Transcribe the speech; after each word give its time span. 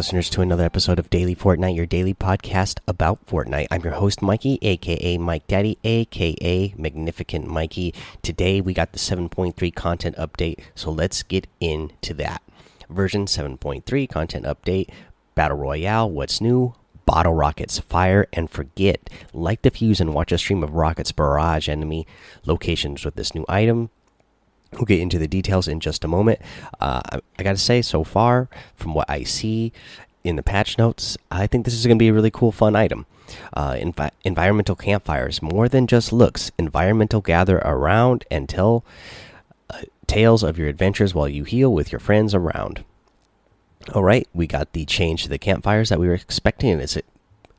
listeners, 0.00 0.30
to 0.30 0.40
another 0.40 0.64
episode 0.64 0.98
of 0.98 1.10
Daily 1.10 1.36
Fortnite, 1.36 1.76
your 1.76 1.84
daily 1.84 2.14
podcast 2.14 2.78
about 2.88 3.26
Fortnite. 3.26 3.66
I'm 3.70 3.82
your 3.82 3.92
host, 3.92 4.22
Mikey, 4.22 4.58
aka 4.62 5.18
Mike 5.18 5.46
Daddy, 5.46 5.76
aka 5.84 6.72
Magnificent 6.78 7.46
Mikey. 7.46 7.92
Today, 8.22 8.62
we 8.62 8.72
got 8.72 8.92
the 8.92 8.98
7.3 8.98 9.74
content 9.74 10.16
update, 10.16 10.58
so 10.74 10.90
let's 10.90 11.22
get 11.22 11.46
into 11.60 12.14
that. 12.14 12.40
Version 12.88 13.26
7.3 13.26 14.08
content 14.08 14.46
update 14.46 14.88
Battle 15.34 15.58
Royale, 15.58 16.10
what's 16.10 16.40
new? 16.40 16.72
Bottle 17.04 17.34
rockets, 17.34 17.78
fire 17.78 18.26
and 18.32 18.48
forget. 18.48 19.10
Light 19.34 19.60
the 19.60 19.70
fuse 19.70 20.00
and 20.00 20.14
watch 20.14 20.32
a 20.32 20.38
stream 20.38 20.62
of 20.64 20.72
rockets 20.72 21.12
barrage 21.12 21.68
enemy 21.68 22.06
locations 22.46 23.04
with 23.04 23.16
this 23.16 23.34
new 23.34 23.44
item. 23.50 23.90
We'll 24.72 24.84
get 24.84 25.00
into 25.00 25.18
the 25.18 25.28
details 25.28 25.66
in 25.66 25.80
just 25.80 26.04
a 26.04 26.08
moment. 26.08 26.40
Uh, 26.80 27.00
I, 27.04 27.20
I 27.38 27.42
got 27.42 27.52
to 27.52 27.58
say, 27.58 27.82
so 27.82 28.04
far, 28.04 28.48
from 28.76 28.94
what 28.94 29.10
I 29.10 29.24
see 29.24 29.72
in 30.22 30.36
the 30.36 30.42
patch 30.42 30.78
notes, 30.78 31.16
I 31.30 31.46
think 31.46 31.64
this 31.64 31.74
is 31.74 31.86
going 31.86 31.98
to 31.98 32.02
be 32.02 32.08
a 32.08 32.12
really 32.12 32.30
cool, 32.30 32.52
fun 32.52 32.76
item. 32.76 33.06
Uh, 33.52 33.72
envi 33.72 34.10
environmental 34.24 34.76
campfires, 34.76 35.42
more 35.42 35.68
than 35.68 35.86
just 35.86 36.12
looks. 36.12 36.50
Environmental 36.58 37.20
gather 37.20 37.58
around 37.58 38.24
and 38.30 38.48
tell 38.48 38.84
uh, 39.70 39.82
tales 40.06 40.42
of 40.42 40.58
your 40.58 40.68
adventures 40.68 41.14
while 41.14 41.28
you 41.28 41.44
heal 41.44 41.72
with 41.72 41.90
your 41.90 42.00
friends 42.00 42.34
around. 42.34 42.84
All 43.94 44.04
right, 44.04 44.28
we 44.34 44.46
got 44.46 44.72
the 44.72 44.84
change 44.84 45.22
to 45.22 45.28
the 45.28 45.38
campfires 45.38 45.88
that 45.88 45.98
we 45.98 46.06
were 46.06 46.14
expecting. 46.14 46.80
Is 46.80 46.96
it 46.96 47.06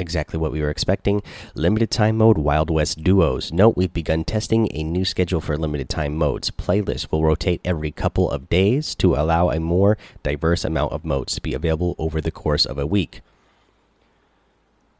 exactly 0.01 0.37
what 0.37 0.51
we 0.51 0.61
were 0.61 0.69
expecting. 0.69 1.21
Limited 1.55 1.91
time 1.91 2.17
mode 2.17 2.37
Wild 2.37 2.69
West 2.69 3.03
duos. 3.03 3.53
Note 3.53 3.77
we've 3.77 3.93
begun 3.93 4.25
testing 4.25 4.67
a 4.73 4.83
new 4.83 5.05
schedule 5.05 5.39
for 5.39 5.57
limited 5.57 5.87
time 5.87 6.17
modes. 6.17 6.51
Playlists 6.51 7.09
will 7.11 7.23
rotate 7.23 7.61
every 7.63 7.91
couple 7.91 8.29
of 8.29 8.49
days 8.49 8.95
to 8.95 9.15
allow 9.15 9.49
a 9.49 9.59
more 9.59 9.97
diverse 10.23 10.65
amount 10.65 10.91
of 10.91 11.05
modes 11.05 11.35
to 11.35 11.41
be 11.41 11.53
available 11.53 11.95
over 11.97 12.19
the 12.19 12.31
course 12.31 12.65
of 12.65 12.77
a 12.77 12.85
week. 12.85 13.21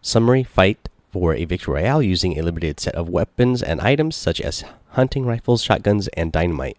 Summary 0.02 0.44
Fight 0.44 0.88
for 1.12 1.36
a 1.36 1.46
victory 1.46 1.82
royale 1.82 2.02
using 2.02 2.40
a 2.40 2.44
limited 2.44 2.80
set 2.80 2.96
of 2.96 3.10
weapons 3.10 3.62
and 3.62 3.82
items 3.82 4.16
such 4.16 4.40
as 4.40 4.64
hunting 4.92 5.26
rifles, 5.26 5.64
shotguns, 5.64 6.08
and 6.10 6.32
dynamite. 6.32 6.78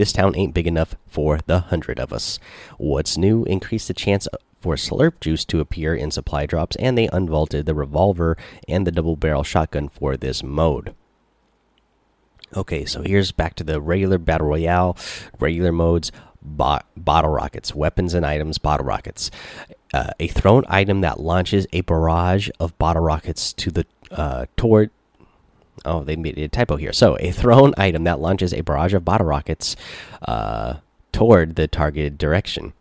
This 0.00 0.12
town 0.12 0.34
ain't 0.34 0.54
big 0.54 0.66
enough 0.66 0.94
for 1.06 1.40
the 1.44 1.58
hundred 1.60 2.00
of 2.00 2.10
us. 2.10 2.38
What's 2.78 3.18
new? 3.18 3.44
Increase 3.44 3.86
the 3.86 3.92
chance 3.92 4.26
for 4.58 4.74
slurp 4.74 5.20
juice 5.20 5.44
to 5.44 5.60
appear 5.60 5.94
in 5.94 6.10
supply 6.10 6.46
drops, 6.46 6.74
and 6.76 6.96
they 6.96 7.06
unvaulted 7.08 7.66
the 7.66 7.74
revolver 7.74 8.38
and 8.66 8.86
the 8.86 8.92
double 8.92 9.16
barrel 9.16 9.42
shotgun 9.42 9.90
for 9.90 10.16
this 10.16 10.42
mode. 10.42 10.94
Okay, 12.56 12.86
so 12.86 13.02
here's 13.02 13.30
back 13.30 13.54
to 13.56 13.62
the 13.62 13.78
regular 13.78 14.16
battle 14.16 14.46
royale, 14.46 14.96
regular 15.38 15.70
modes, 15.70 16.12
bo 16.40 16.78
bottle 16.96 17.30
rockets, 17.30 17.74
weapons 17.74 18.14
and 18.14 18.24
items, 18.24 18.56
bottle 18.56 18.86
rockets. 18.86 19.30
Uh, 19.92 20.12
a 20.18 20.28
thrown 20.28 20.64
item 20.66 21.02
that 21.02 21.20
launches 21.20 21.66
a 21.74 21.82
barrage 21.82 22.48
of 22.58 22.78
bottle 22.78 23.02
rockets 23.02 23.52
to 23.52 23.70
the 23.70 23.84
uh, 24.10 24.46
toward. 24.56 24.92
Oh, 25.84 26.04
they 26.04 26.16
made 26.16 26.38
a 26.38 26.48
typo 26.48 26.76
here. 26.76 26.92
So, 26.92 27.16
a 27.20 27.30
thrown 27.30 27.72
item 27.76 28.04
that 28.04 28.20
launches 28.20 28.52
a 28.52 28.60
barrage 28.60 28.94
of 28.94 29.04
bottle 29.04 29.26
rockets 29.26 29.76
uh, 30.22 30.74
toward 31.12 31.56
the 31.56 31.68
targeted 31.68 32.18
direction. 32.18 32.72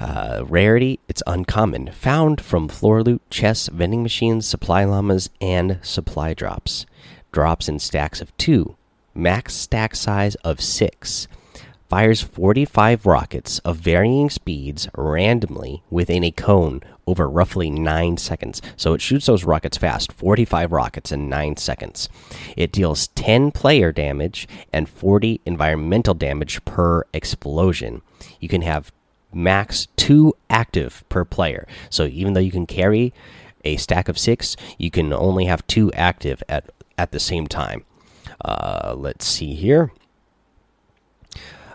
Uh, 0.00 0.44
rarity, 0.46 1.00
it's 1.08 1.22
uncommon. 1.26 1.90
Found 1.92 2.40
from 2.40 2.68
floor 2.68 3.02
loot, 3.02 3.22
chests, 3.30 3.68
vending 3.68 4.02
machines, 4.02 4.46
supply 4.46 4.84
llamas, 4.84 5.28
and 5.40 5.78
supply 5.82 6.34
drops. 6.34 6.86
Drops 7.32 7.68
in 7.68 7.78
stacks 7.78 8.20
of 8.20 8.36
two. 8.36 8.76
Max 9.14 9.54
stack 9.54 9.96
size 9.96 10.36
of 10.36 10.60
six. 10.60 11.26
Fires 11.88 12.20
45 12.20 13.06
rockets 13.06 13.60
of 13.60 13.78
varying 13.78 14.28
speeds 14.28 14.88
randomly 14.94 15.82
within 15.88 16.22
a 16.22 16.30
cone 16.30 16.82
over 17.06 17.26
roughly 17.30 17.70
9 17.70 18.18
seconds. 18.18 18.60
So 18.76 18.92
it 18.92 19.00
shoots 19.00 19.24
those 19.24 19.44
rockets 19.44 19.78
fast 19.78 20.12
45 20.12 20.70
rockets 20.70 21.12
in 21.12 21.30
9 21.30 21.56
seconds. 21.56 22.10
It 22.58 22.72
deals 22.72 23.08
10 23.08 23.52
player 23.52 23.90
damage 23.90 24.46
and 24.70 24.86
40 24.86 25.40
environmental 25.46 26.12
damage 26.12 26.62
per 26.66 27.04
explosion. 27.14 28.02
You 28.38 28.50
can 28.50 28.60
have 28.60 28.92
max 29.32 29.88
two 29.96 30.34
active 30.50 31.04
per 31.08 31.24
player. 31.24 31.66
So 31.88 32.04
even 32.04 32.34
though 32.34 32.40
you 32.40 32.52
can 32.52 32.66
carry 32.66 33.14
a 33.64 33.78
stack 33.78 34.10
of 34.10 34.18
six, 34.18 34.56
you 34.76 34.90
can 34.90 35.10
only 35.14 35.46
have 35.46 35.66
two 35.66 35.90
active 35.94 36.42
at 36.50 36.70
at 36.98 37.12
the 37.12 37.20
same 37.20 37.46
time. 37.46 37.84
Uh, 38.44 38.94
let's 38.96 39.24
see 39.26 39.54
here. 39.54 39.90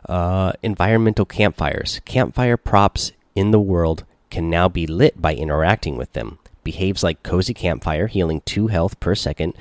Uh, 0.08 0.54
environmental 0.62 1.26
campfires. 1.26 2.02
Campfire 2.06 2.58
props 2.58 3.12
in 3.36 3.52
the 3.52 3.60
world 3.60 4.04
can 4.30 4.50
now 4.50 4.68
be 4.68 4.88
lit 4.88 5.22
by 5.22 5.34
interacting 5.34 5.96
with 5.98 6.14
them. 6.14 6.40
Behaves 6.64 7.04
like 7.04 7.24
cozy 7.24 7.54
campfire, 7.54 8.08
healing 8.08 8.42
2 8.46 8.68
health 8.68 9.00
per 9.00 9.16
second 9.16 9.54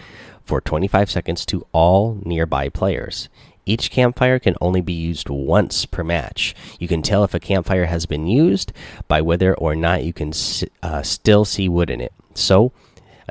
for 0.45 0.61
25 0.61 1.11
seconds 1.11 1.47
to 1.47 1.67
all 1.73 2.19
nearby 2.25 2.69
players. 2.69 3.29
Each 3.65 3.91
campfire 3.91 4.39
can 4.39 4.57
only 4.61 4.81
be 4.81 4.93
used 4.93 5.29
once 5.29 5.87
per 5.87 6.03
match. 6.03 6.55
You 6.81 6.89
can 6.89 7.03
tell 7.03 7.23
if 7.23 7.35
a 7.35 7.41
campfire 7.41 7.87
has 7.87 8.07
been 8.07 8.27
used 8.27 8.73
by 9.07 9.21
whether 9.21 9.55
or 9.55 9.77
not 9.77 10.03
you 10.03 10.13
can 10.13 10.33
uh, 10.83 11.03
still 11.03 11.45
see 11.45 11.69
wood 11.69 11.91
in 11.91 12.01
it. 12.01 12.13
So, 12.35 12.73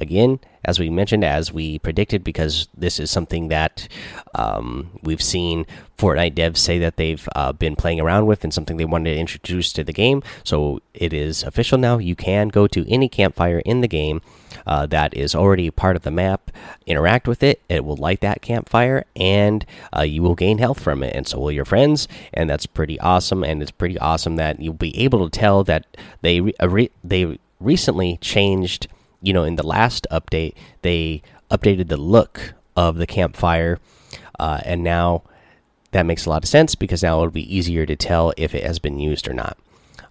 again, 0.01 0.39
as 0.65 0.79
we 0.79 0.89
mentioned, 0.89 1.23
as 1.23 1.53
we 1.53 1.79
predicted, 1.79 2.23
because 2.23 2.67
this 2.75 2.99
is 2.99 3.09
something 3.09 3.47
that 3.47 3.87
um, 4.35 4.99
we've 5.03 5.21
seen 5.21 5.65
Fortnite 5.97 6.33
devs 6.33 6.57
say 6.57 6.79
that 6.79 6.97
they've 6.97 7.27
uh, 7.35 7.53
been 7.53 7.75
playing 7.75 7.99
around 7.99 8.25
with 8.25 8.43
and 8.43 8.53
something 8.53 8.77
they 8.77 8.85
wanted 8.85 9.13
to 9.13 9.19
introduce 9.19 9.71
to 9.73 9.83
the 9.83 9.93
game. 9.93 10.23
So 10.43 10.81
it 10.93 11.13
is 11.13 11.43
official 11.43 11.77
now. 11.77 11.99
You 11.99 12.15
can 12.15 12.49
go 12.49 12.67
to 12.67 12.91
any 12.91 13.07
campfire 13.07 13.59
in 13.59 13.81
the 13.81 13.87
game 13.87 14.21
uh, 14.65 14.85
that 14.87 15.15
is 15.15 15.35
already 15.35 15.69
part 15.71 15.95
of 15.95 16.01
the 16.01 16.11
map, 16.11 16.51
interact 16.85 17.27
with 17.27 17.43
it. 17.43 17.61
It 17.69 17.85
will 17.85 17.95
light 17.95 18.21
that 18.21 18.41
campfire, 18.41 19.05
and 19.15 19.65
uh, 19.95 20.01
you 20.01 20.21
will 20.23 20.35
gain 20.35 20.57
health 20.57 20.79
from 20.79 21.03
it, 21.03 21.15
and 21.15 21.27
so 21.27 21.39
will 21.39 21.51
your 21.51 21.65
friends. 21.65 22.07
And 22.33 22.49
that's 22.49 22.65
pretty 22.65 22.99
awesome. 22.99 23.43
And 23.43 23.61
it's 23.61 23.71
pretty 23.71 23.97
awesome 23.99 24.35
that 24.35 24.59
you'll 24.59 24.73
be 24.73 24.97
able 24.97 25.27
to 25.27 25.39
tell 25.39 25.63
that 25.63 25.85
they 26.21 26.41
re 26.41 26.89
they 27.03 27.39
recently 27.59 28.17
changed 28.17 28.87
you 29.21 29.33
know, 29.33 29.43
in 29.43 29.55
the 29.55 29.65
last 29.65 30.07
update, 30.11 30.53
they 30.81 31.21
updated 31.49 31.87
the 31.87 31.97
look 31.97 32.53
of 32.75 32.97
the 32.97 33.07
campfire, 33.07 33.79
uh, 34.39 34.61
and 34.65 34.83
now 34.83 35.23
that 35.91 36.05
makes 36.05 36.25
a 36.25 36.29
lot 36.29 36.43
of 36.43 36.49
sense 36.49 36.75
because 36.75 37.03
now 37.03 37.17
it'll 37.19 37.31
be 37.31 37.55
easier 37.55 37.85
to 37.85 37.95
tell 37.95 38.33
if 38.37 38.55
it 38.55 38.63
has 38.63 38.79
been 38.79 38.99
used 38.99 39.27
or 39.27 39.33
not. 39.33 39.57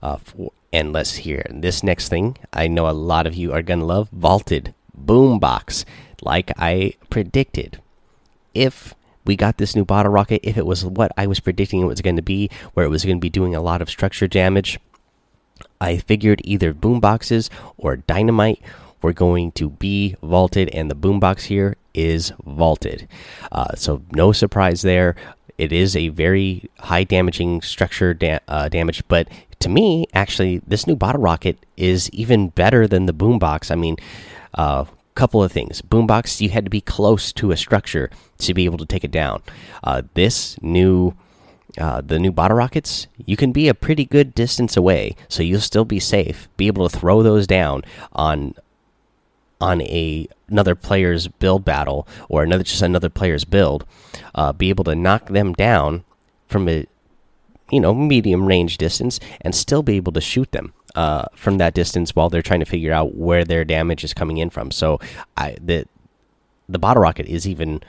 Uh, 0.02 0.16
for, 0.16 0.52
and 0.72 0.92
let's 0.92 1.16
hear 1.16 1.44
this 1.50 1.82
next 1.82 2.08
thing. 2.08 2.36
I 2.52 2.68
know 2.68 2.88
a 2.88 2.92
lot 2.92 3.26
of 3.26 3.34
you 3.34 3.52
are 3.52 3.62
gonna 3.62 3.84
love 3.84 4.08
vaulted 4.10 4.74
boombox, 4.96 5.84
like 6.22 6.52
I 6.56 6.94
predicted. 7.08 7.80
If 8.54 8.94
we 9.24 9.36
got 9.36 9.58
this 9.58 9.76
new 9.76 9.84
bottle 9.84 10.12
rocket, 10.12 10.40
if 10.42 10.56
it 10.56 10.66
was 10.66 10.84
what 10.84 11.12
I 11.16 11.26
was 11.26 11.40
predicting 11.40 11.80
it 11.80 11.86
was 11.86 12.00
going 12.00 12.16
to 12.16 12.22
be, 12.22 12.50
where 12.74 12.86
it 12.86 12.90
was 12.90 13.04
going 13.04 13.18
to 13.18 13.20
be 13.20 13.30
doing 13.30 13.54
a 13.54 13.60
lot 13.60 13.82
of 13.82 13.90
structure 13.90 14.26
damage, 14.26 14.78
I 15.80 15.98
figured 15.98 16.40
either 16.44 16.74
boomboxes 16.74 17.50
or 17.76 17.96
dynamite 17.96 18.60
we're 19.02 19.12
going 19.12 19.52
to 19.52 19.70
be 19.70 20.16
vaulted, 20.22 20.68
and 20.70 20.90
the 20.90 20.94
boombox 20.94 21.42
here 21.42 21.76
is 21.94 22.32
vaulted. 22.44 23.08
Uh, 23.50 23.74
so 23.74 24.02
no 24.12 24.32
surprise 24.32 24.82
there. 24.82 25.16
It 25.58 25.72
is 25.72 25.94
a 25.94 26.08
very 26.08 26.70
high 26.78 27.04
damaging 27.04 27.62
structure 27.62 28.14
da 28.14 28.38
uh, 28.48 28.68
damage, 28.68 29.02
but 29.08 29.28
to 29.60 29.68
me, 29.68 30.06
actually, 30.14 30.62
this 30.66 30.86
new 30.86 30.96
bottle 30.96 31.20
rocket 31.20 31.58
is 31.76 32.08
even 32.10 32.48
better 32.48 32.86
than 32.86 33.06
the 33.06 33.12
boombox. 33.12 33.70
I 33.70 33.74
mean, 33.74 33.96
a 34.54 34.60
uh, 34.60 34.84
couple 35.14 35.42
of 35.42 35.52
things. 35.52 35.82
Boombox, 35.82 36.40
you 36.40 36.48
had 36.48 36.64
to 36.64 36.70
be 36.70 36.80
close 36.80 37.30
to 37.34 37.50
a 37.50 37.56
structure 37.56 38.10
to 38.38 38.54
be 38.54 38.64
able 38.64 38.78
to 38.78 38.86
take 38.86 39.04
it 39.04 39.10
down. 39.10 39.42
Uh, 39.84 40.02
this 40.14 40.56
new 40.62 41.14
uh, 41.78 42.00
the 42.00 42.18
new 42.18 42.32
bottle 42.32 42.56
rockets, 42.56 43.06
you 43.24 43.36
can 43.36 43.52
be 43.52 43.68
a 43.68 43.74
pretty 43.74 44.04
good 44.04 44.34
distance 44.34 44.76
away, 44.76 45.14
so 45.28 45.42
you'll 45.42 45.60
still 45.60 45.84
be 45.84 46.00
safe. 46.00 46.48
Be 46.56 46.66
able 46.66 46.88
to 46.88 46.98
throw 46.98 47.22
those 47.22 47.46
down 47.46 47.84
on 48.12 48.54
on 49.60 49.82
a 49.82 50.28
another 50.48 50.74
player's 50.74 51.28
build 51.28 51.64
battle 51.64 52.06
or 52.28 52.42
another 52.42 52.64
just 52.64 52.82
another 52.82 53.10
player's 53.10 53.44
build, 53.44 53.84
uh, 54.34 54.52
be 54.52 54.68
able 54.68 54.84
to 54.84 54.94
knock 54.94 55.26
them 55.26 55.52
down 55.52 56.04
from 56.48 56.68
a 56.68 56.86
you 57.70 57.80
know 57.80 57.94
medium 57.94 58.46
range 58.46 58.78
distance 58.78 59.20
and 59.40 59.54
still 59.54 59.82
be 59.82 59.96
able 59.96 60.12
to 60.12 60.20
shoot 60.20 60.50
them 60.52 60.72
uh, 60.94 61.26
from 61.34 61.58
that 61.58 61.74
distance 61.74 62.14
while 62.16 62.28
they're 62.28 62.42
trying 62.42 62.60
to 62.60 62.66
figure 62.66 62.92
out 62.92 63.14
where 63.14 63.44
their 63.44 63.64
damage 63.64 64.04
is 64.04 64.14
coming 64.14 64.38
in 64.38 64.50
from. 64.50 64.70
So 64.70 65.00
I 65.36 65.56
the 65.60 65.86
the 66.68 66.78
bottle 66.78 67.02
rocket 67.02 67.26
is 67.26 67.48
even 67.48 67.82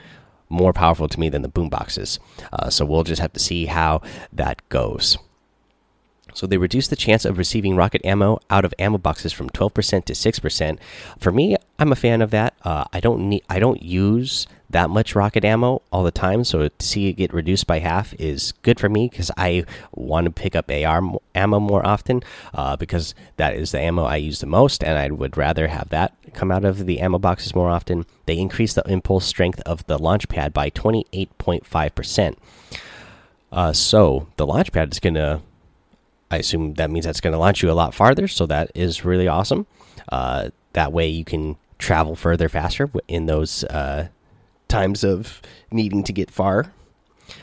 more 0.48 0.72
powerful 0.72 1.08
to 1.08 1.18
me 1.18 1.28
than 1.28 1.42
the 1.42 1.48
boom 1.48 1.70
boxes. 1.70 2.18
Uh, 2.52 2.68
so 2.68 2.84
we'll 2.84 3.04
just 3.04 3.22
have 3.22 3.32
to 3.32 3.40
see 3.40 3.66
how 3.66 4.02
that 4.32 4.68
goes. 4.68 5.16
So 6.34 6.46
they 6.46 6.56
reduce 6.56 6.88
the 6.88 6.96
chance 6.96 7.24
of 7.24 7.38
receiving 7.38 7.76
rocket 7.76 8.04
ammo 8.04 8.40
out 8.50 8.64
of 8.64 8.74
ammo 8.78 8.98
boxes 8.98 9.32
from 9.32 9.50
12% 9.50 10.04
to 10.04 10.12
6%. 10.12 10.78
For 11.18 11.32
me, 11.32 11.56
I'm 11.78 11.92
a 11.92 11.96
fan 11.96 12.22
of 12.22 12.30
that. 12.30 12.54
Uh, 12.62 12.84
I 12.92 13.00
don't 13.00 13.28
need 13.28 13.42
I 13.48 13.58
don't 13.58 13.82
use 13.82 14.46
that 14.70 14.88
much 14.88 15.14
rocket 15.14 15.44
ammo 15.44 15.82
all 15.92 16.02
the 16.02 16.10
time, 16.10 16.44
so 16.44 16.66
to 16.66 16.72
see 16.78 17.08
it 17.08 17.14
get 17.14 17.34
reduced 17.34 17.66
by 17.66 17.78
half 17.78 18.14
is 18.14 18.52
good 18.62 18.80
for 18.80 18.88
me 18.88 19.08
because 19.08 19.30
I 19.36 19.64
want 19.92 20.24
to 20.24 20.30
pick 20.30 20.56
up 20.56 20.70
AR 20.70 21.02
ammo 21.34 21.60
more 21.60 21.86
often 21.86 22.22
uh, 22.54 22.76
because 22.76 23.14
that 23.36 23.54
is 23.54 23.72
the 23.72 23.80
ammo 23.80 24.04
I 24.04 24.16
use 24.16 24.40
the 24.40 24.46
most, 24.46 24.82
and 24.82 24.98
I 24.98 25.10
would 25.10 25.36
rather 25.36 25.68
have 25.68 25.90
that 25.90 26.14
come 26.32 26.50
out 26.50 26.64
of 26.64 26.86
the 26.86 27.00
ammo 27.00 27.18
boxes 27.18 27.54
more 27.54 27.68
often. 27.68 28.06
They 28.26 28.38
increase 28.38 28.72
the 28.72 28.88
impulse 28.88 29.26
strength 29.26 29.60
of 29.66 29.86
the 29.86 29.98
launch 29.98 30.28
pad 30.28 30.52
by 30.54 30.70
28.5%. 30.70 32.36
Uh, 33.52 33.72
so 33.74 34.28
the 34.36 34.46
launch 34.46 34.72
pad 34.72 34.92
is 34.92 34.98
going 34.98 35.14
to 35.14 35.42
I 36.32 36.38
assume 36.38 36.74
that 36.74 36.90
means 36.90 37.04
that's 37.04 37.20
going 37.20 37.34
to 37.34 37.38
launch 37.38 37.62
you 37.62 37.70
a 37.70 37.74
lot 37.74 37.94
farther. 37.94 38.26
So 38.26 38.46
that 38.46 38.72
is 38.74 39.04
really 39.04 39.28
awesome. 39.28 39.66
Uh, 40.10 40.48
that 40.72 40.90
way 40.90 41.06
you 41.06 41.24
can 41.24 41.56
travel 41.78 42.16
further 42.16 42.48
faster 42.48 42.90
in 43.06 43.26
those 43.26 43.64
uh, 43.64 44.08
times 44.66 45.04
of 45.04 45.42
needing 45.70 46.02
to 46.04 46.12
get 46.12 46.30
far. 46.30 46.72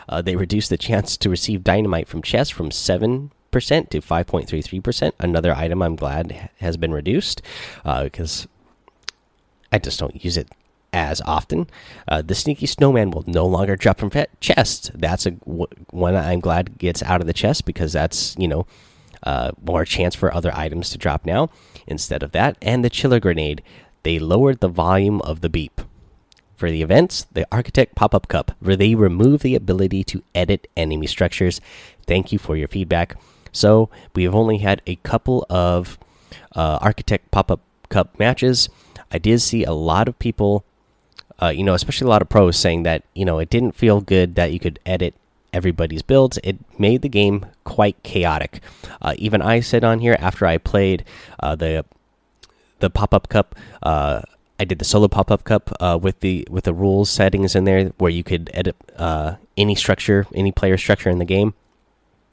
Uh, 0.08 0.24
they 0.24 0.36
reduce 0.36 0.68
the 0.68 0.78
chance 0.78 1.18
to 1.18 1.30
receive 1.30 1.64
dynamite 1.64 2.08
from 2.08 2.24
chests 2.24 2.52
from 2.52 2.72
7% 2.72 3.30
to 3.52 4.02
5.33%. 4.02 5.12
Another 5.20 5.54
item 5.54 5.84
I'm 5.84 5.96
glad 5.96 6.50
has 6.60 6.76
been 6.76 6.92
reduced 6.92 7.44
because 7.84 8.46
uh, 8.46 9.12
I 9.72 9.78
just 9.78 10.00
don't 10.00 10.24
use 10.26 10.36
it 10.36 10.50
as 10.94 11.22
often. 11.22 11.68
Uh, 12.08 12.22
the 12.22 12.36
sneaky 12.36 12.66
snowman 12.66 13.12
will 13.12 13.24
no 13.28 13.46
longer 13.46 13.76
drop 13.76 14.00
from 14.00 14.12
chests. 14.40 14.92
That's 14.94 15.26
a 15.26 15.32
one 15.32 16.16
I'm 16.16 16.40
glad 16.40 16.78
gets 16.78 17.04
out 17.04 17.22
of 17.22 17.28
the 17.28 17.34
chest 17.34 17.66
because 17.66 17.94
that's 17.94 18.36
you 18.38 18.48
know 18.48 18.66
uh, 19.24 19.52
more 19.64 19.86
chance 19.86 20.16
for 20.16 20.34
other 20.34 20.52
items 20.56 20.90
to 20.92 20.98
drop 20.98 21.26
now 21.26 21.50
instead 21.88 22.24
of 22.24 22.32
that. 22.32 22.58
And 22.62 22.84
the 22.84 22.90
chiller 22.90 23.20
grenade, 23.20 23.62
they 24.04 24.20
lowered 24.20 24.60
the 24.60 24.68
volume 24.68 25.22
of 25.22 25.42
the 25.42 25.50
beep. 25.50 25.82
For 26.56 26.70
the 26.70 26.82
events, 26.82 27.26
the 27.32 27.48
Architect 27.54 27.96
Pop 27.96 28.14
Up 28.14 28.28
Cup, 28.28 28.52
where 28.60 28.76
they 28.76 28.94
remove 28.94 29.42
the 29.42 29.56
ability 29.56 30.04
to 30.06 30.24
edit 30.36 30.68
enemy 30.76 31.08
structures. 31.08 31.62
Thank 32.06 32.34
you 32.34 32.40
for 32.40 32.58
your 32.58 32.68
feedback. 32.68 33.16
So 33.54 33.90
we 34.14 34.24
have 34.26 34.36
only 34.36 34.58
had 34.58 34.82
a 34.86 34.98
couple 34.98 35.46
of 35.50 35.98
uh, 36.54 36.78
Architect 36.82 37.32
Pop 37.32 37.50
Up 37.50 37.62
Cup 37.88 38.20
matches. 38.20 38.68
I 39.10 39.20
did 39.20 39.40
see 39.40 39.64
a 39.64 39.72
lot 39.72 40.10
of 40.10 40.20
people 40.20 40.66
uh, 41.42 41.50
you 41.50 41.64
know, 41.64 41.74
especially 41.74 42.06
a 42.06 42.10
lot 42.10 42.22
of 42.22 42.30
pros 42.30 42.58
saying 42.58 42.84
that 42.84 43.04
you 43.14 43.26
know 43.26 43.40
it 43.40 43.50
didn't 43.50 43.74
feel 43.74 44.02
good 44.02 44.36
that 44.36 44.52
you 44.52 44.60
could 44.60 44.80
edit 44.86 45.14
everybody's 45.54 46.02
builds. 46.02 46.40
It 46.44 46.58
made 46.80 47.02
the 47.02 47.10
game 47.10 47.46
quite 47.64 48.02
chaotic. 48.04 48.62
Uh, 49.02 49.16
even 49.18 49.42
I 49.42 49.60
said 49.60 49.84
on 49.84 50.00
here 50.00 50.18
after 50.20 50.46
I 50.46 50.58
played 50.58 51.06
uh, 51.40 51.56
the 51.56 51.86
the 52.80 52.90
pop 52.90 53.14
up 53.14 53.30
cup. 53.30 53.56
Uh, 53.82 54.22
I 54.60 54.66
did 54.66 54.80
the 54.80 54.86
solo 54.86 55.08
pop 55.08 55.32
up 55.32 55.46
cup 55.46 55.72
uh, 55.80 55.98
with 56.02 56.20
the 56.20 56.48
with 56.50 56.66
the 56.66 56.74
rules 56.74 57.10
settings 57.10 57.56
in 57.56 57.64
there 57.64 57.90
where 57.98 58.12
you 58.12 58.24
could 58.24 58.50
edit 58.54 58.76
uh, 58.98 59.36
any 59.56 59.76
structure, 59.76 60.28
any 60.34 60.52
player 60.52 60.78
structure 60.78 61.10
in 61.10 61.20
the 61.20 61.26
game 61.26 61.54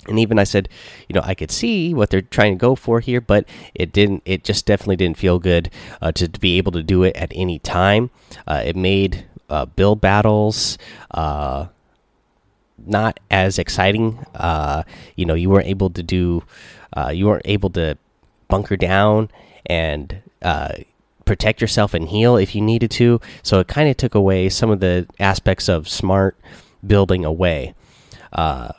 and 0.09 0.19
even 0.19 0.39
I 0.39 0.45
said, 0.45 0.69
you 1.09 1.15
know, 1.15 1.23
I 1.25 1.35
could 1.35 1.51
see 1.51 1.95
what 1.95 2.11
they're 2.11 2.23
trying 2.23 2.55
to 2.55 2.61
go 2.61 2.75
for 2.75 3.01
here, 3.01 3.21
but 3.21 3.47
it 3.75 3.93
didn't. 3.93 4.23
It 4.25 4.45
just 4.45 4.67
definitely 4.67 4.97
didn't 4.97 5.19
feel 5.19 5.39
good 5.39 5.71
uh, 6.01 6.13
to, 6.13 6.29
to, 6.29 6.41
be 6.41 6.59
able 6.59 6.73
to 6.73 6.83
do 6.83 7.03
it 7.03 7.17
at 7.17 7.33
any 7.35 7.59
time. 7.59 8.11
Uh, 8.47 8.63
it 8.65 8.77
made 8.77 9.27
uh, 9.49 9.67
build 9.67 10.01
battles 10.01 10.79
uh, 11.13 11.67
not 12.85 13.19
as 13.31 13.59
exciting. 13.59 14.25
Uh, 14.35 14.83
you 15.17 15.25
know, 15.25 15.35
you 15.35 15.51
weren't 15.51 15.67
able 15.67 15.91
to 15.91 16.03
do. 16.03 16.43
Uh, 16.97 17.11
you 17.11 17.27
weren't 17.27 17.43
able 17.47 17.71
to 17.71 17.97
bunker 18.49 18.77
down 18.77 19.31
and 19.67 20.23
protect 21.25 21.61
yourself 21.61 21.93
and 21.93 22.09
heal 22.09 22.37
if 22.37 22.55
you 22.55 22.61
needed 22.61 22.91
to. 22.91 23.21
So 23.43 23.59
it 23.59 23.67
kind 23.67 23.89
of 23.89 23.97
took 23.97 24.15
away 24.15 24.49
some 24.49 24.71
of 24.71 24.79
the 24.81 25.07
aspects 25.19 25.69
of 25.69 25.89
smart 25.89 26.37
building 26.87 27.25
away. 27.25 27.75
but 28.31 28.77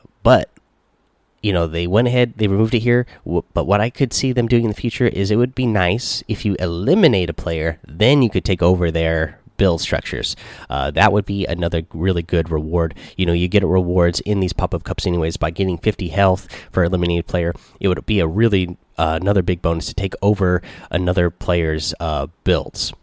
you 1.47 1.53
know 1.53 1.65
they 1.65 1.87
went 1.87 2.09
ahead 2.09 2.33
they 2.35 2.47
removed 2.47 2.73
it 2.73 2.79
here. 2.79 3.05
But 3.25 3.65
what 3.65 3.81
i 3.81 3.89
could 3.89 4.13
see 4.13 4.31
them 4.33 4.47
doing 4.47 4.65
in 4.65 4.69
the 4.69 4.81
future 4.85 5.07
is 5.07 5.31
it 5.31 5.37
would 5.37 5.55
be 5.55 5.65
nice 5.65 6.23
if 6.27 6.45
you 6.45 6.55
eliminate 6.59 7.29
a 7.29 7.33
player 7.33 7.79
then 7.87 8.21
you 8.21 8.29
could 8.29 8.45
take 8.45 8.61
over 8.61 8.91
their 8.91 9.39
build 9.57 9.81
structures. 9.81 10.35
Uh, 10.69 10.91
that 10.91 11.11
would 11.11 11.25
be 11.25 11.45
another 11.47 11.81
really 11.91 12.21
good 12.21 12.51
reward. 12.51 12.93
You 13.15 13.25
know 13.25 13.33
you 13.33 13.47
get 13.47 13.63
rewards 13.63 14.19
in 14.21 14.39
these 14.39 14.53
pop-up 14.53 14.83
cups 14.83 15.07
anyways 15.07 15.37
by 15.37 15.51
getting 15.51 15.77
50 15.77 16.09
health 16.09 16.47
for 16.71 16.83
eliminated 16.83 17.27
player. 17.27 17.53
It 17.79 17.87
would 17.87 18.05
be 18.05 18.19
a 18.19 18.27
really 18.27 18.77
uh, 18.97 19.17
another 19.21 19.41
big 19.41 19.61
bonus 19.61 19.87
to 19.87 19.93
take 19.93 20.15
over 20.21 20.61
another 20.91 21.29
player's 21.29 21.93
uh, 21.99 22.27
builds 22.43 22.93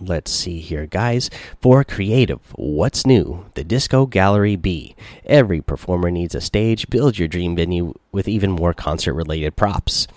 Let's 0.00 0.32
see 0.32 0.58
here, 0.58 0.86
guys. 0.86 1.30
For 1.60 1.84
creative, 1.84 2.40
what's 2.56 3.06
new? 3.06 3.46
The 3.54 3.62
Disco 3.62 4.06
Gallery 4.06 4.56
B. 4.56 4.96
Every 5.24 5.60
performer 5.60 6.10
needs 6.10 6.34
a 6.34 6.40
stage. 6.40 6.90
Build 6.90 7.16
your 7.16 7.28
dream 7.28 7.54
venue 7.54 7.94
with 8.10 8.26
even 8.26 8.50
more 8.50 8.74
concert 8.74 9.14
related 9.14 9.54
props. 9.54 10.08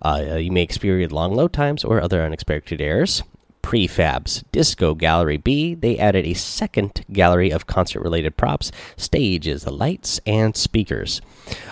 Uh, 0.00 0.36
you 0.38 0.52
may 0.52 0.62
experience 0.62 1.12
long 1.12 1.34
load 1.34 1.52
times 1.52 1.82
or 1.82 2.00
other 2.00 2.22
unexpected 2.22 2.80
errors. 2.80 3.24
Prefabs 3.60 4.44
Disco 4.52 4.94
Gallery 4.94 5.36
B. 5.36 5.74
They 5.74 5.98
added 5.98 6.24
a 6.24 6.34
second 6.34 7.04
gallery 7.12 7.50
of 7.50 7.66
concert 7.66 8.02
related 8.02 8.36
props, 8.36 8.70
stages, 8.96 9.64
the 9.64 9.72
lights, 9.72 10.20
and 10.26 10.56
speakers. 10.56 11.20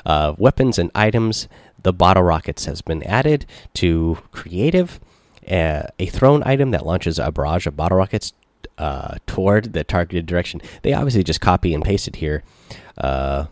Uh, 0.04 0.34
weapons 0.36 0.80
and 0.80 0.90
items. 0.96 1.46
The 1.80 1.92
bottle 1.92 2.24
rockets 2.24 2.64
has 2.64 2.82
been 2.82 3.04
added 3.04 3.46
to 3.74 4.18
creative 4.32 4.98
a, 5.46 5.88
a 5.98 6.06
thrown 6.06 6.42
item 6.44 6.70
that 6.70 6.86
launches 6.86 7.18
a 7.18 7.30
barrage 7.30 7.66
of 7.66 7.76
bottle 7.76 7.98
rockets 7.98 8.32
uh, 8.78 9.16
toward 9.26 9.72
the 9.72 9.84
targeted 9.84 10.26
direction. 10.26 10.60
They 10.82 10.92
obviously 10.92 11.24
just 11.24 11.40
copy 11.40 11.74
and 11.74 11.84
pasted 11.84 12.16
here 12.16 12.42
uh, 12.98 13.46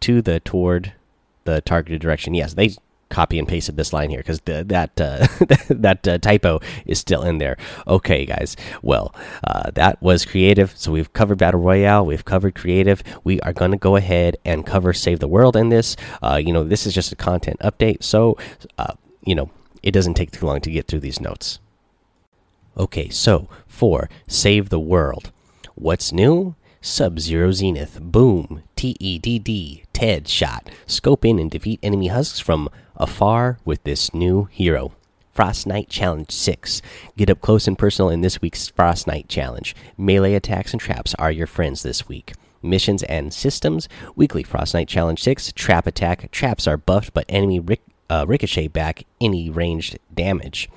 to 0.00 0.22
the 0.22 0.40
toward 0.40 0.92
the 1.44 1.60
targeted 1.60 2.00
direction. 2.00 2.34
Yes, 2.34 2.54
they 2.54 2.76
copy 3.10 3.38
and 3.38 3.46
pasted 3.46 3.76
this 3.76 3.92
line 3.92 4.10
here 4.10 4.18
because 4.18 4.40
that 4.40 5.00
uh, 5.00 5.26
that 5.68 6.08
uh, 6.08 6.18
typo 6.18 6.60
is 6.86 6.98
still 6.98 7.22
in 7.22 7.38
there. 7.38 7.56
Okay, 7.86 8.26
guys. 8.26 8.56
Well, 8.82 9.14
uh, 9.46 9.70
that 9.74 10.02
was 10.02 10.24
creative. 10.24 10.76
So 10.76 10.92
we've 10.92 11.12
covered 11.12 11.38
battle 11.38 11.60
royale. 11.60 12.04
We've 12.04 12.24
covered 12.24 12.54
creative. 12.54 13.02
We 13.22 13.40
are 13.40 13.52
going 13.52 13.70
to 13.70 13.76
go 13.76 13.96
ahead 13.96 14.36
and 14.44 14.66
cover 14.66 14.92
save 14.92 15.20
the 15.20 15.28
world 15.28 15.56
in 15.56 15.68
this. 15.68 15.96
Uh, 16.22 16.40
you 16.44 16.52
know, 16.52 16.64
this 16.64 16.86
is 16.86 16.94
just 16.94 17.12
a 17.12 17.16
content 17.16 17.58
update. 17.60 18.02
So, 18.02 18.36
uh, 18.78 18.94
you 19.24 19.34
know, 19.34 19.50
it 19.84 19.92
doesn't 19.92 20.14
take 20.14 20.30
too 20.30 20.46
long 20.46 20.62
to 20.62 20.70
get 20.70 20.88
through 20.88 21.00
these 21.00 21.20
notes. 21.20 21.60
Okay, 22.76 23.10
so 23.10 23.48
for 23.66 24.08
Save 24.26 24.70
the 24.70 24.80
World, 24.80 25.30
what's 25.74 26.10
new? 26.10 26.56
Sub 26.80 27.20
Zero 27.20 27.52
Zenith, 27.52 28.00
Boom, 28.00 28.62
TEDD, 28.76 29.84
TED 29.92 30.26
Shot. 30.26 30.70
Scope 30.86 31.24
in 31.24 31.38
and 31.38 31.50
defeat 31.50 31.80
enemy 31.82 32.08
husks 32.08 32.40
from 32.40 32.68
afar 32.96 33.58
with 33.64 33.84
this 33.84 34.12
new 34.12 34.48
hero. 34.50 34.92
Frost 35.32 35.66
Knight 35.66 35.88
Challenge 35.88 36.30
6. 36.30 36.80
Get 37.16 37.28
up 37.28 37.40
close 37.40 37.66
and 37.66 37.78
personal 37.78 38.08
in 38.08 38.22
this 38.22 38.40
week's 38.40 38.68
Frost 38.68 39.06
Knight 39.06 39.28
Challenge. 39.28 39.74
Melee 39.98 40.34
attacks 40.34 40.72
and 40.72 40.80
traps 40.80 41.14
are 41.18 41.30
your 41.30 41.46
friends 41.46 41.82
this 41.82 42.08
week. 42.08 42.32
Missions 42.62 43.02
and 43.02 43.34
systems. 43.34 43.88
Weekly 44.16 44.42
Frost 44.42 44.74
Knight 44.74 44.88
Challenge 44.88 45.20
6. 45.22 45.52
Trap 45.52 45.86
attack. 45.86 46.30
Traps 46.30 46.66
are 46.66 46.76
buffed, 46.76 47.12
but 47.12 47.26
enemy 47.28 47.60
uh, 48.10 48.24
ricochet 48.26 48.68
back 48.68 49.04
any 49.20 49.50
ranged 49.50 49.98
damage. 50.14 50.68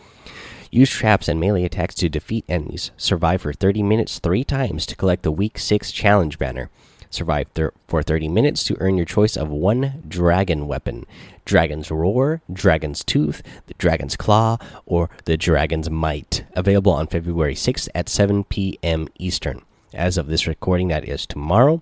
Use 0.72 0.89
traps 0.89 1.27
and 1.27 1.39
melee 1.39 1.63
attacks 1.63 1.96
to 1.96 2.10
defeat 2.10 2.46
enemies. 2.50 2.91
Survive 2.98 3.41
for 3.41 3.53
30 3.53 3.84
minutes 3.84 4.19
three 4.19 4.43
times 4.43 4.86
to 4.86 4.96
collect 4.96 5.24
the 5.24 5.31
Week 5.31 5.57
6 5.57 5.91
Challenge 5.91 6.38
banner. 6.38 6.69
Survive 7.10 7.48
for 7.88 8.03
30 8.03 8.27
minutes 8.27 8.63
to 8.65 8.75
earn 8.79 8.98
your 8.98 9.05
choice 9.05 9.38
of 9.38 9.50
one 9.50 10.03
dragon 10.07 10.67
weapon 10.67 11.05
Dragon's 11.46 11.89
Roar, 11.89 12.41
Dragon's 12.51 13.05
Tooth, 13.05 13.41
the 13.67 13.74
Dragon's 13.77 14.17
Claw, 14.17 14.57
or 14.86 15.10
the 15.24 15.38
Dragon's 15.38 15.89
Might. 15.89 16.43
Available 16.53 16.91
on 16.91 17.07
February 17.07 17.55
6th 17.55 17.88
at 17.96 18.10
7 18.10 18.43
p.m. 18.43 19.07
Eastern. 19.17 19.62
As 19.93 20.17
of 20.17 20.27
this 20.27 20.46
recording, 20.46 20.89
that 20.89 21.07
is 21.07 21.25
tomorrow. 21.25 21.81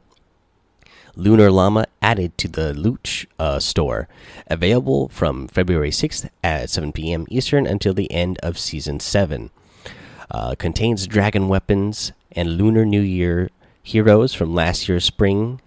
Lunar 1.15 1.49
Llama 1.51 1.85
added 2.01 2.37
to 2.37 2.47
the 2.47 2.73
Loot 2.73 3.25
uh, 3.39 3.59
store. 3.59 4.07
Available 4.47 5.09
from 5.09 5.47
February 5.47 5.91
6th 5.91 6.29
at 6.43 6.69
7 6.69 6.91
p.m. 6.91 7.25
Eastern 7.29 7.65
until 7.65 7.93
the 7.93 8.11
end 8.11 8.37
of 8.43 8.57
Season 8.57 8.99
7. 8.99 9.49
Uh, 10.29 10.55
contains 10.55 11.07
dragon 11.07 11.47
weapons 11.47 12.11
and 12.31 12.57
Lunar 12.57 12.85
New 12.85 13.01
Year 13.01 13.49
heroes 13.81 14.33
from 14.33 14.53
last 14.53 14.89
year's 14.89 15.05
spring 15.05 15.61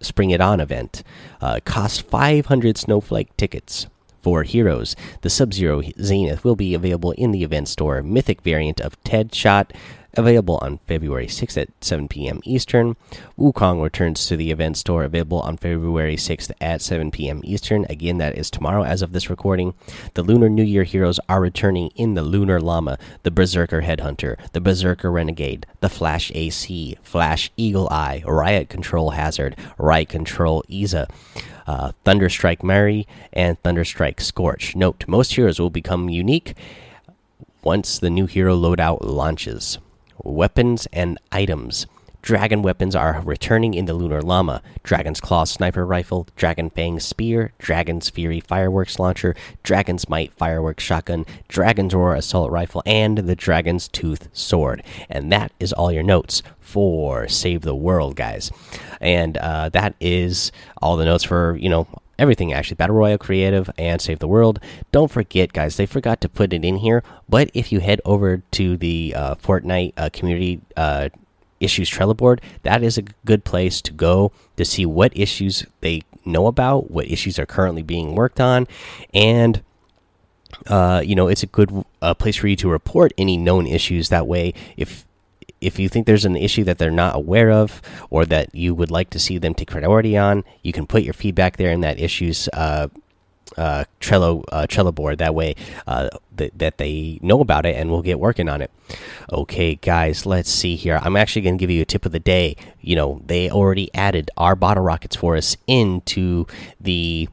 Spring 0.00 0.30
It 0.30 0.40
On 0.40 0.60
event. 0.60 1.02
Uh, 1.40 1.60
cost 1.64 2.02
500 2.02 2.78
snowflake 2.78 3.36
tickets. 3.36 3.86
For 4.22 4.42
heroes, 4.42 4.96
the 5.22 5.30
Sub 5.30 5.54
Zero 5.54 5.82
Zenith 5.98 6.44
will 6.44 6.56
be 6.56 6.74
available 6.74 7.12
in 7.12 7.32
the 7.32 7.42
event 7.42 7.68
store. 7.68 8.02
Mythic 8.02 8.42
variant 8.42 8.78
of 8.78 9.02
Ted 9.02 9.34
Shot 9.34 9.72
available 10.16 10.58
on 10.62 10.78
February 10.86 11.26
6th 11.26 11.56
at 11.60 11.68
7 11.80 12.08
p.m. 12.08 12.40
Eastern. 12.44 12.96
Wukong 13.38 13.82
returns 13.82 14.26
to 14.26 14.36
the 14.36 14.50
event 14.50 14.76
store, 14.76 15.04
available 15.04 15.40
on 15.40 15.56
February 15.56 16.16
6th 16.16 16.50
at 16.60 16.82
7 16.82 17.10
p.m. 17.10 17.40
Eastern. 17.44 17.86
Again, 17.88 18.18
that 18.18 18.36
is 18.36 18.50
tomorrow 18.50 18.82
as 18.84 19.02
of 19.02 19.12
this 19.12 19.30
recording. 19.30 19.74
The 20.14 20.22
Lunar 20.22 20.48
New 20.48 20.64
Year 20.64 20.84
heroes 20.84 21.20
are 21.28 21.40
returning 21.40 21.90
in 21.96 22.14
the 22.14 22.22
Lunar 22.22 22.60
Llama, 22.60 22.98
the 23.22 23.30
Berserker 23.30 23.82
Headhunter, 23.82 24.36
the 24.52 24.60
Berserker 24.60 25.10
Renegade, 25.10 25.66
the 25.80 25.88
Flash 25.88 26.30
AC, 26.34 26.96
Flash 27.02 27.50
Eagle 27.56 27.88
Eye, 27.90 28.22
Riot 28.26 28.68
Control 28.68 29.10
Hazard, 29.10 29.56
Riot 29.78 30.08
Control 30.08 30.64
Iza. 30.68 31.08
Uh, 31.66 31.92
Thunderstrike 32.04 32.64
Mary 32.64 33.06
and 33.32 33.62
Thunderstrike 33.62 34.20
Scorch. 34.20 34.74
Note: 34.74 35.04
Most 35.06 35.34
heroes 35.34 35.60
will 35.60 35.70
become 35.70 36.08
unique 36.08 36.56
once 37.62 37.98
the 37.98 38.10
new 38.10 38.26
hero 38.26 38.56
loadout 38.56 38.98
launches. 39.02 39.78
Weapons 40.24 40.86
and 40.92 41.18
items. 41.32 41.86
Dragon 42.22 42.60
weapons 42.60 42.94
are 42.94 43.22
returning 43.24 43.72
in 43.72 43.86
the 43.86 43.94
Lunar 43.94 44.20
Llama. 44.20 44.60
Dragon's 44.82 45.22
Claw 45.22 45.44
Sniper 45.44 45.86
Rifle, 45.86 46.26
Dragon 46.36 46.68
Fang 46.68 47.00
Spear, 47.00 47.52
Dragon's 47.58 48.10
Fury 48.10 48.40
Fireworks 48.40 48.98
Launcher, 48.98 49.34
Dragon's 49.62 50.06
Might 50.06 50.34
Fireworks 50.34 50.84
Shotgun, 50.84 51.24
Dragon's 51.48 51.94
Roar 51.94 52.14
Assault 52.14 52.50
Rifle, 52.50 52.82
and 52.84 53.18
the 53.18 53.34
Dragon's 53.34 53.88
Tooth 53.88 54.28
Sword. 54.34 54.82
And 55.08 55.32
that 55.32 55.52
is 55.58 55.72
all 55.72 55.90
your 55.90 56.02
notes 56.02 56.42
for 56.58 57.26
Save 57.26 57.62
the 57.62 57.74
World, 57.74 58.16
guys. 58.16 58.50
And 59.00 59.38
uh, 59.38 59.70
that 59.70 59.94
is 59.98 60.52
all 60.82 60.98
the 60.98 61.06
notes 61.06 61.24
for, 61.24 61.56
you 61.56 61.70
know, 61.70 61.88
everything 62.20 62.52
actually 62.52 62.76
battle 62.76 62.94
royale 62.94 63.18
creative 63.18 63.70
and 63.76 64.00
save 64.00 64.18
the 64.18 64.28
world 64.28 64.60
don't 64.92 65.10
forget 65.10 65.52
guys 65.52 65.76
they 65.76 65.86
forgot 65.86 66.20
to 66.20 66.28
put 66.28 66.52
it 66.52 66.64
in 66.64 66.76
here 66.76 67.02
but 67.28 67.50
if 67.54 67.72
you 67.72 67.80
head 67.80 68.00
over 68.04 68.38
to 68.50 68.76
the 68.76 69.12
uh, 69.16 69.34
fortnite 69.36 69.92
uh, 69.96 70.08
community 70.12 70.60
uh, 70.76 71.08
issues 71.60 71.90
Trello 71.90 72.16
board, 72.16 72.40
that 72.62 72.82
is 72.82 72.98
a 72.98 73.02
good 73.24 73.44
place 73.44 73.80
to 73.82 73.92
go 73.92 74.32
to 74.56 74.64
see 74.64 74.86
what 74.86 75.16
issues 75.16 75.66
they 75.82 76.02
know 76.24 76.46
about, 76.46 76.90
what 76.90 77.06
issues 77.08 77.38
are 77.38 77.46
currently 77.46 77.82
being 77.82 78.14
worked 78.14 78.40
on, 78.40 78.66
and 79.14 79.62
uh, 80.66 81.02
you 81.04 81.14
know 81.14 81.28
it's 81.28 81.42
a 81.42 81.46
good 81.46 81.84
uh, 82.02 82.14
place 82.14 82.36
for 82.36 82.48
you 82.48 82.56
to 82.56 82.68
report 82.68 83.12
any 83.16 83.36
known 83.36 83.66
issues. 83.66 84.08
That 84.08 84.26
way, 84.26 84.54
if 84.76 85.06
if 85.60 85.78
you 85.78 85.88
think 85.88 86.06
there's 86.06 86.24
an 86.24 86.36
issue 86.36 86.64
that 86.64 86.78
they're 86.78 86.90
not 86.90 87.14
aware 87.14 87.50
of 87.50 87.82
or 88.08 88.24
that 88.26 88.54
you 88.54 88.74
would 88.74 88.90
like 88.90 89.10
to 89.10 89.18
see 89.18 89.38
them 89.38 89.54
take 89.54 89.70
priority 89.70 90.16
on, 90.16 90.44
you 90.62 90.72
can 90.72 90.86
put 90.86 91.02
your 91.02 91.14
feedback 91.14 91.56
there 91.56 91.70
in 91.70 91.80
that 91.80 92.00
issues 92.00 92.48
uh, 92.52 92.88
uh, 93.56 93.84
Trello 94.00 94.44
uh, 94.52 94.66
Trello 94.66 94.94
board. 94.94 95.18
That 95.18 95.34
way, 95.34 95.54
uh, 95.86 96.08
th 96.36 96.52
that 96.56 96.78
they 96.78 97.18
know 97.22 97.40
about 97.40 97.66
it 97.66 97.76
and 97.76 97.90
we'll 97.90 98.02
get 98.02 98.20
working 98.20 98.48
on 98.48 98.62
it. 98.62 98.70
Okay, 99.32 99.74
guys, 99.76 100.26
let's 100.26 100.50
see 100.50 100.76
here. 100.76 101.00
I'm 101.02 101.16
actually 101.16 101.42
going 101.42 101.58
to 101.58 101.62
give 101.62 101.70
you 101.70 101.82
a 101.82 101.84
tip 101.84 102.06
of 102.06 102.12
the 102.12 102.20
day. 102.20 102.56
You 102.80 102.96
know, 102.96 103.20
they 103.26 103.50
already 103.50 103.92
added 103.94 104.30
our 104.36 104.54
bottle 104.54 104.84
rockets 104.84 105.16
for 105.16 105.36
us 105.36 105.56
into 105.66 106.46
the 106.80 107.28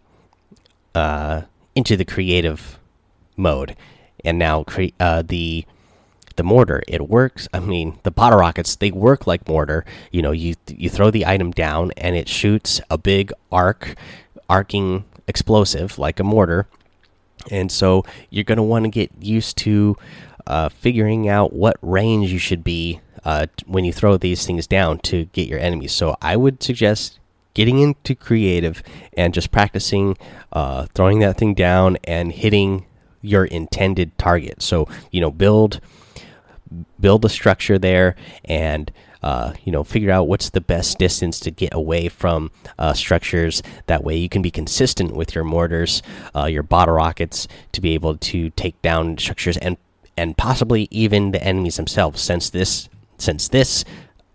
uh, 0.96 1.42
into 1.76 1.96
the 1.96 2.06
creative 2.06 2.80
mode, 3.36 3.76
and 4.26 4.40
now 4.40 4.64
cre 4.64 4.86
uh, 5.00 5.22
the 5.22 5.66
the 6.38 6.44
mortar 6.44 6.82
it 6.88 7.10
works 7.10 7.48
i 7.54 7.60
mean 7.60 8.00
the 8.04 8.12
bottle 8.12 8.40
rockets 8.40 8.76
they 8.78 8.92
work 8.92 9.28
like 9.28 9.48
mortar 9.48 9.84
you 10.12 10.22
know 10.22 10.32
you 10.32 10.56
you 10.68 10.90
throw 10.90 11.12
the 11.12 11.26
item 11.26 11.52
down 11.52 11.92
and 11.98 12.16
it 12.16 12.30
shoots 12.30 12.80
a 12.90 12.98
big 12.98 13.32
arc 13.52 13.96
arcing 14.50 15.04
explosive 15.28 16.00
like 16.00 16.20
a 16.20 16.24
mortar. 16.24 16.68
And 17.52 17.72
so 17.72 18.06
you're 18.30 18.44
going 18.44 18.58
to 18.58 18.64
want 18.64 18.86
to 18.86 18.90
get 18.90 19.12
used 19.20 19.58
to 19.58 19.96
uh, 20.46 20.70
figuring 20.70 21.28
out 21.28 21.54
what 21.54 21.78
range 21.82 22.32
you 22.32 22.40
should 22.40 22.64
be 22.64 23.02
uh, 23.24 23.48
when 23.66 23.86
you 23.86 23.94
throw 23.94 24.18
these 24.18 24.46
things 24.46 24.68
down 24.68 25.00
to 25.00 25.26
get 25.26 25.48
your 25.48 25.60
enemies. 25.60 25.92
So 25.92 26.16
I 26.22 26.36
would 26.36 26.64
suggest 26.64 27.20
getting 27.54 27.80
into 27.80 28.16
creative 28.16 28.84
and 29.16 29.34
just 29.34 29.52
practicing 29.52 30.18
uh, 30.54 30.88
throwing 30.94 31.20
that 31.20 31.38
thing 31.38 31.54
down 31.54 31.98
and 32.04 32.32
hitting 32.32 32.86
your 33.22 33.46
intended 33.46 34.18
target. 34.18 34.62
So 34.62 34.88
you 35.12 35.20
know, 35.20 35.32
build 35.32 35.80
build 37.00 37.26
a 37.26 37.30
structure 37.30 37.78
there 37.78 38.16
and 38.46 38.92
uh, 39.24 39.54
you 39.64 39.72
know, 39.72 39.84
figure 39.84 40.12
out 40.12 40.28
what's 40.28 40.52
the 40.52 40.62
best 40.62 41.00
distance 41.00 41.40
to 41.40 41.52
get 41.52 41.74
away 41.74 42.08
from 42.08 42.52
uh, 42.78 42.94
structures. 42.94 43.64
That 43.88 44.04
way, 44.04 44.16
you 44.16 44.30
can 44.30 44.42
be 44.42 44.52
consistent 44.52 45.16
with 45.16 45.34
your 45.34 45.44
mortars, 45.44 46.02
uh, 46.36 46.46
your 46.46 46.64
bottle 46.64 46.96
rockets, 46.96 47.48
to 47.72 47.82
be 47.82 47.94
able 47.94 48.18
to 48.18 48.52
take 48.52 48.82
down 48.82 49.18
structures 49.18 49.58
and 49.58 49.78
and 50.16 50.36
possibly 50.36 50.88
even 50.90 51.32
the 51.32 51.44
enemies 51.44 51.76
themselves. 51.76 52.22
Since 52.22 52.50
this 52.52 52.90
since 53.18 53.48
this 53.48 53.84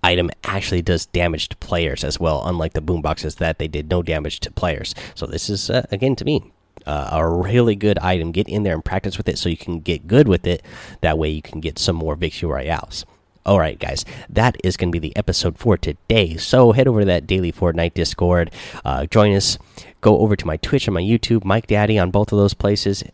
item 0.02 0.30
actually 0.44 0.82
does 0.82 1.06
damage 1.06 1.48
to 1.50 1.56
players 1.56 2.02
as 2.02 2.18
well, 2.18 2.42
unlike 2.44 2.72
the 2.72 2.82
boomboxes 2.82 3.36
that 3.36 3.58
they 3.58 3.68
did 3.68 3.88
no 3.88 4.02
damage 4.02 4.40
to 4.40 4.50
players. 4.50 4.94
So 5.14 5.26
this 5.26 5.48
is 5.48 5.70
uh, 5.70 5.86
again 5.90 6.16
to 6.16 6.24
me 6.24 6.52
uh, 6.86 7.10
a 7.12 7.28
really 7.28 7.74
good 7.76 7.98
item. 7.98 8.32
Get 8.32 8.48
in 8.48 8.62
there 8.62 8.74
and 8.74 8.84
practice 8.84 9.16
with 9.16 9.28
it 9.28 9.38
so 9.38 9.48
you 9.48 9.56
can 9.56 9.80
get 9.80 10.06
good 10.06 10.28
with 10.28 10.46
it. 10.46 10.62
That 11.00 11.18
way 11.18 11.30
you 11.30 11.42
can 11.42 11.60
get 11.60 11.78
some 11.78 11.96
more 11.96 12.16
victory 12.16 12.48
royales. 12.48 13.04
All 13.44 13.58
right, 13.58 13.76
guys, 13.76 14.04
that 14.28 14.56
is 14.62 14.76
going 14.76 14.92
to 14.92 15.00
be 15.00 15.08
the 15.08 15.16
episode 15.16 15.58
for 15.58 15.76
today. 15.76 16.36
So 16.36 16.70
head 16.70 16.86
over 16.86 17.00
to 17.00 17.06
that 17.06 17.26
daily 17.26 17.50
Fortnite 17.50 17.94
Discord, 17.94 18.52
uh, 18.84 19.06
join 19.06 19.34
us. 19.34 19.58
Go 20.00 20.18
over 20.18 20.36
to 20.36 20.46
my 20.46 20.56
Twitch 20.58 20.86
and 20.86 20.94
my 20.94 21.00
YouTube, 21.00 21.44
Mike 21.44 21.66
Daddy, 21.66 21.98
on 21.98 22.10
both 22.10 22.32
of 22.32 22.38
those 22.38 22.54
places, 22.54 23.04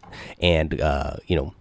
and 0.40 0.80
uh, 0.80 1.16
you 1.26 1.36
know, 1.36 1.54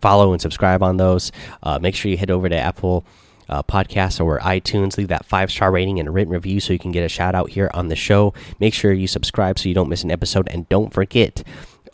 follow 0.00 0.32
and 0.32 0.42
subscribe 0.42 0.82
on 0.82 0.96
those. 0.96 1.32
Uh, 1.62 1.78
make 1.80 1.94
sure 1.94 2.10
you 2.10 2.16
head 2.16 2.30
over 2.30 2.48
to 2.48 2.56
Apple 2.56 3.04
uh, 3.48 3.62
Podcasts 3.62 4.24
or 4.24 4.38
iTunes. 4.40 4.96
Leave 4.96 5.08
that 5.08 5.24
five 5.24 5.50
star 5.50 5.70
rating 5.70 5.98
and 5.98 6.08
a 6.08 6.10
written 6.10 6.32
review 6.32 6.60
so 6.60 6.72
you 6.72 6.78
can 6.78 6.92
get 6.92 7.04
a 7.04 7.08
shout 7.08 7.34
out 7.34 7.50
here 7.50 7.70
on 7.74 7.88
the 7.88 7.96
show. 7.96 8.32
Make 8.60 8.74
sure 8.74 8.92
you 8.92 9.06
subscribe 9.06 9.58
so 9.58 9.68
you 9.68 9.74
don't 9.74 9.88
miss 9.88 10.04
an 10.04 10.10
episode, 10.10 10.48
and 10.48 10.68
don't 10.68 10.92
forget 10.92 11.42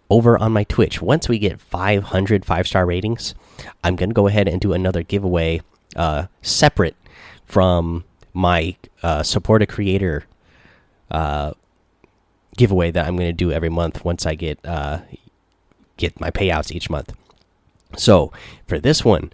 over 0.08 0.38
on 0.38 0.52
my 0.52 0.64
Twitch. 0.64 1.00
Once 1.00 1.28
we 1.28 1.38
get 1.38 1.60
500 1.60 2.44
five 2.44 2.66
star 2.66 2.84
ratings, 2.86 3.34
I'm 3.82 3.96
going 3.96 4.10
to 4.10 4.14
go 4.14 4.26
ahead 4.26 4.48
and 4.48 4.60
do 4.60 4.72
another 4.72 5.02
giveaway 5.02 5.62
uh, 5.96 6.26
separate 6.42 6.96
from 7.46 8.04
my 8.32 8.76
uh, 9.02 9.22
support 9.22 9.62
a 9.62 9.66
creator 9.66 10.24
uh, 11.10 11.52
giveaway 12.56 12.90
that 12.90 13.06
I'm 13.06 13.16
going 13.16 13.28
to 13.28 13.32
do 13.32 13.50
every 13.52 13.68
month 13.68 14.04
once 14.04 14.26
I 14.26 14.34
get 14.34 14.58
uh, 14.64 15.00
get 15.96 16.20
my 16.20 16.30
payouts 16.30 16.72
each 16.72 16.90
month. 16.90 17.14
So 17.96 18.32
for 18.66 18.78
this 18.78 19.04
one, 19.04 19.32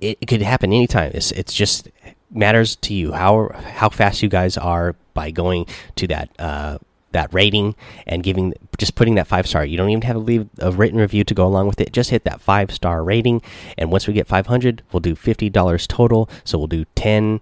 it, 0.00 0.18
it 0.20 0.26
could 0.26 0.42
happen 0.42 0.72
anytime. 0.72 1.12
It's 1.14 1.32
it's 1.32 1.54
just 1.54 1.88
matters 2.30 2.76
to 2.76 2.94
you 2.94 3.12
how 3.12 3.50
how 3.54 3.88
fast 3.88 4.22
you 4.22 4.28
guys 4.28 4.56
are 4.56 4.94
by 5.14 5.30
going 5.30 5.66
to 5.96 6.06
that 6.08 6.30
uh, 6.38 6.78
that 7.12 7.32
rating 7.32 7.74
and 8.06 8.22
giving 8.22 8.52
just 8.78 8.94
putting 8.94 9.14
that 9.16 9.26
five 9.26 9.46
star. 9.46 9.64
You 9.64 9.76
don't 9.76 9.90
even 9.90 10.02
have 10.02 10.16
to 10.16 10.20
leave 10.20 10.48
a 10.58 10.70
written 10.70 11.00
review 11.00 11.24
to 11.24 11.34
go 11.34 11.46
along 11.46 11.66
with 11.66 11.80
it. 11.80 11.92
Just 11.92 12.10
hit 12.10 12.24
that 12.24 12.40
five 12.40 12.70
star 12.70 13.02
rating, 13.02 13.42
and 13.78 13.90
once 13.90 14.06
we 14.06 14.14
get 14.14 14.26
500, 14.26 14.82
we'll 14.92 15.00
do 15.00 15.14
fifty 15.14 15.50
dollars 15.50 15.86
total. 15.86 16.28
So 16.44 16.58
we'll 16.58 16.66
do 16.66 16.84
ten. 16.94 17.40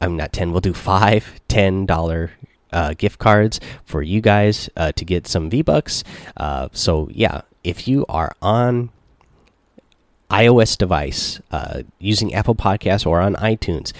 I'm 0.00 0.16
not 0.16 0.32
ten. 0.32 0.50
We'll 0.50 0.60
do 0.60 0.74
five 0.74 1.40
ten 1.48 1.86
dollar 1.86 2.32
uh, 2.72 2.94
gift 2.98 3.18
cards 3.18 3.60
for 3.84 4.02
you 4.02 4.20
guys 4.20 4.68
uh, 4.76 4.92
to 4.92 5.04
get 5.04 5.26
some 5.26 5.48
V 5.48 5.62
bucks. 5.62 6.02
Uh, 6.36 6.68
so 6.72 7.08
yeah, 7.12 7.42
if 7.62 7.86
you 7.86 8.04
are 8.08 8.34
on 8.42 8.90
iOS 10.34 10.76
device 10.76 11.40
uh, 11.52 11.82
using 12.00 12.34
Apple 12.34 12.56
Podcasts 12.56 13.06
or 13.06 13.20
on 13.20 13.34
iTunes, 13.36 13.92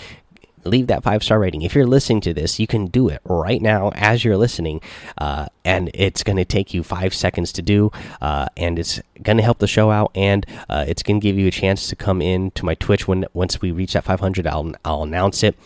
leave 0.67 0.87
that 0.89 1.03
five 1.03 1.23
star 1.23 1.39
rating. 1.39 1.63
If 1.63 1.75
you're 1.75 1.87
listening 1.87 2.21
to 2.23 2.35
this, 2.35 2.59
you 2.59 2.67
can 2.67 2.87
do 2.87 3.09
it 3.09 3.21
right 3.25 3.61
now 3.61 3.91
as 3.95 4.25
you're 4.25 4.37
listening, 4.37 4.81
uh, 5.19 5.47
and 5.65 5.91
it's 5.95 6.23
going 6.23 6.37
to 6.37 6.45
take 6.45 6.75
you 6.75 6.83
five 6.83 7.15
seconds 7.15 7.53
to 7.53 7.63
do, 7.63 7.91
uh, 8.21 8.47
and 8.57 8.79
it's 8.79 9.01
going 9.23 9.37
to 9.37 9.43
help 9.43 9.59
the 9.59 9.67
show 9.67 9.91
out, 9.91 10.11
and 10.15 10.47
uh, 10.69 10.85
it's 10.87 11.03
going 11.03 11.21
to 11.21 11.25
give 11.25 11.39
you 11.39 11.47
a 11.47 11.51
chance 11.51 11.89
to 11.89 11.97
come 11.97 12.21
in 12.21 12.51
to 12.53 12.65
my 12.65 12.75
Twitch 12.75 13.09
when 13.09 13.25
once 13.33 13.61
we 13.61 13.71
reach 13.71 13.95
that 13.95 14.05
500. 14.05 14.47
I'll 14.47 14.73
I'll 14.85 15.03
announce 15.03 15.43
it, 15.43 15.57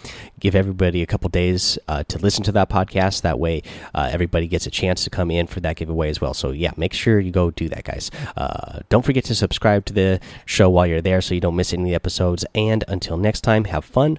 give 0.40 0.54
everybody 0.54 1.02
a 1.02 1.06
couple 1.06 1.28
days 1.28 1.78
uh, 1.88 2.04
to 2.04 2.18
listen 2.18 2.44
to 2.44 2.52
that 2.52 2.68
podcast. 2.68 3.22
That 3.22 3.38
way, 3.38 3.62
uh, 3.94 4.08
everybody 4.12 4.46
gets 4.46 4.66
a 4.66 4.70
chance 4.70 5.04
to 5.04 5.10
come 5.10 5.30
in 5.30 5.46
for 5.46 5.60
that 5.60 5.76
giveaway 5.76 6.10
as 6.10 6.20
well. 6.20 6.34
So 6.34 6.50
yeah, 6.50 6.72
make 6.76 6.92
sure 6.92 7.20
you 7.20 7.30
go 7.30 7.50
do 7.50 7.68
that, 7.68 7.84
guys. 7.84 8.10
Uh, 8.36 8.80
don't 8.88 9.04
forget 9.04 9.24
to 9.24 9.34
subscribe 9.34 9.84
to 9.86 9.92
the 9.92 10.20
show 10.46 10.70
while 10.70 10.86
you're 10.86 11.00
there, 11.00 11.20
so 11.20 11.34
you 11.34 11.40
don't 11.40 11.56
miss 11.56 11.72
any 11.72 11.94
episodes. 11.94 12.44
And 12.54 12.84
until 12.88 13.16
next 13.16 13.42
time, 13.42 13.64
have 13.64 13.84
fun 13.84 14.18